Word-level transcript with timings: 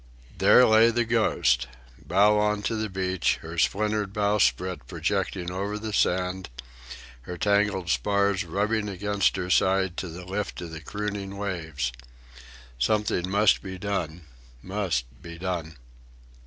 There 0.35 0.65
lay 0.65 0.89
the 0.89 1.05
Ghost, 1.05 1.67
bow 2.03 2.39
on 2.39 2.63
to 2.63 2.75
the 2.75 2.89
beach, 2.89 3.35
her 3.43 3.59
splintered 3.59 4.11
bowsprit 4.13 4.87
projecting 4.87 5.51
over 5.51 5.77
the 5.77 5.93
sand, 5.93 6.49
her 7.29 7.37
tangled 7.37 7.91
spars 7.91 8.43
rubbing 8.43 8.89
against 8.89 9.35
her 9.35 9.51
side 9.51 9.97
to 9.97 10.07
the 10.07 10.25
lift 10.25 10.59
of 10.59 10.71
the 10.71 10.81
crooning 10.81 11.37
waves. 11.37 11.91
Something 12.79 13.29
must 13.29 13.61
be 13.61 13.77
done, 13.77 14.25
must 14.63 15.05
be 15.21 15.37
done. 15.37 15.77